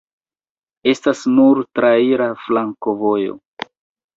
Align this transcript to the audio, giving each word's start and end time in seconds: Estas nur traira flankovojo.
Estas 0.91 1.21
nur 1.35 1.61
traira 1.81 2.31
flankovojo. 2.47 3.37